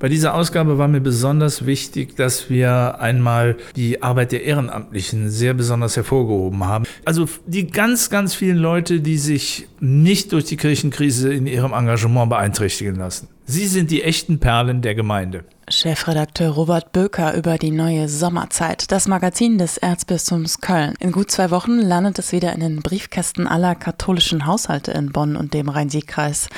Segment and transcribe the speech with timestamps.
[0.00, 5.52] Bei dieser Ausgabe war mir besonders wichtig, dass wir einmal die Arbeit der Ehrenamtlichen sehr
[5.52, 6.86] besonders hervorgehoben haben.
[7.04, 12.30] Also die ganz, ganz vielen Leute, die sich nicht durch die Kirchenkrise in ihrem Engagement
[12.30, 13.28] beeinträchtigen lassen.
[13.44, 15.44] Sie sind die echten Perlen der Gemeinde.
[15.68, 20.94] Chefredakteur Robert Böker über die neue Sommerzeit, das Magazin des Erzbistums Köln.
[20.98, 25.36] In gut zwei Wochen landet es wieder in den Briefkästen aller katholischen Haushalte in Bonn
[25.36, 26.48] und dem Rhein-Sieg-Kreis.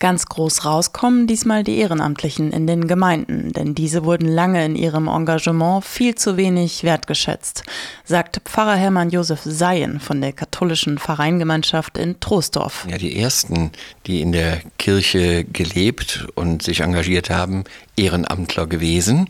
[0.00, 5.08] Ganz groß rauskommen diesmal die Ehrenamtlichen in den Gemeinden, denn diese wurden lange in ihrem
[5.08, 7.64] Engagement viel zu wenig wertgeschätzt,
[8.06, 12.86] sagt Pfarrer Hermann Josef Seien von der katholischen Vereingemeinschaft in Troisdorf.
[12.88, 13.72] Ja, die ersten,
[14.06, 17.64] die in der Kirche gelebt und sich engagiert haben,
[17.96, 19.28] Ehrenamtler gewesen,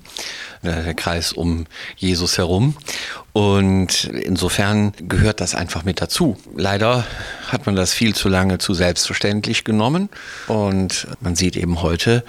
[0.62, 2.76] der Kreis um Jesus herum.
[3.32, 6.36] Und insofern gehört das einfach mit dazu.
[6.54, 7.04] Leider
[7.52, 10.08] hat man das viel zu lange zu selbstverständlich genommen
[10.48, 12.24] und man sieht eben heute,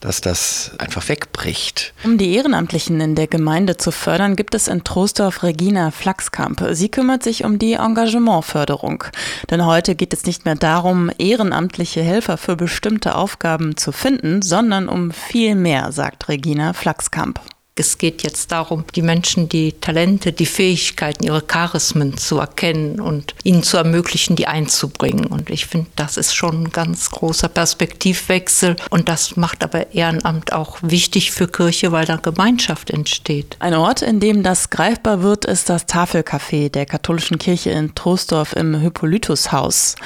[0.00, 1.94] dass das einfach wegbricht.
[2.04, 6.62] Um die Ehrenamtlichen in der Gemeinde zu fördern, gibt es in Troisdorf Regina Flachskamp.
[6.72, 9.04] Sie kümmert sich um die Engagementförderung.
[9.50, 14.88] Denn heute geht es nicht mehr darum, ehrenamtliche Helfer für bestimmte Aufgaben zu finden, sondern
[14.88, 17.40] um viel mehr, sagt Regina Flachskamp.
[17.78, 23.34] Es geht jetzt darum, die Menschen die Talente, die Fähigkeiten, ihre Charismen zu erkennen und
[23.44, 25.26] ihnen zu ermöglichen, die einzubringen.
[25.26, 28.76] Und ich finde, das ist schon ein ganz großer Perspektivwechsel.
[28.88, 33.56] Und das macht aber Ehrenamt auch wichtig für Kirche, weil da Gemeinschaft entsteht.
[33.58, 38.54] Ein Ort, in dem das greifbar wird, ist das Tafelcafé der katholischen Kirche in Troisdorf
[38.54, 39.96] im Hippolytushaus.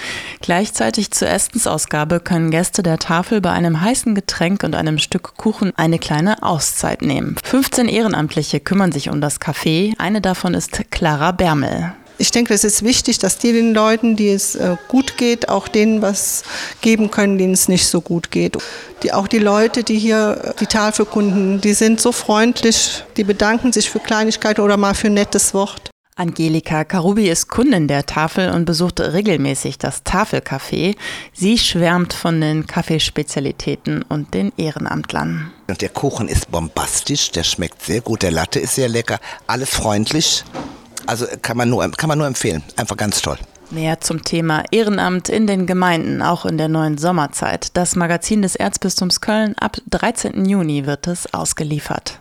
[0.41, 5.73] Gleichzeitig zur Essensausgabe können Gäste der Tafel bei einem heißen Getränk und einem Stück Kuchen
[5.77, 7.37] eine kleine Auszeit nehmen.
[7.61, 9.93] 15 Ehrenamtliche kümmern sich um das Café.
[9.99, 11.93] Eine davon ist Clara Bermel.
[12.17, 15.69] Ich denke, es ist wichtig, dass die den Leuten, die es äh, gut geht, auch
[15.69, 16.43] denen was
[16.81, 18.57] geben können, denen es nicht so gut geht.
[19.03, 23.25] Die, auch die Leute, die hier äh, die Tafel kunden, die sind so freundlich, die
[23.25, 25.90] bedanken sich für Kleinigkeiten oder mal für ein nettes Wort.
[26.17, 30.95] Angelika Karubi ist Kundin der Tafel und besucht regelmäßig das Tafelcafé.
[31.33, 35.51] Sie schwärmt von den Kaffeespezialitäten und den Ehrenamtlern.
[35.69, 40.45] Der Kuchen ist bombastisch, der schmeckt sehr gut, der Latte ist sehr lecker, alles freundlich.
[41.07, 43.39] Also kann man nur, kann man nur empfehlen, einfach ganz toll.
[43.71, 47.77] Mehr zum Thema Ehrenamt in den Gemeinden, auch in der neuen Sommerzeit.
[47.77, 50.45] Das Magazin des Erzbistums Köln ab 13.
[50.45, 52.19] Juni wird es ausgeliefert.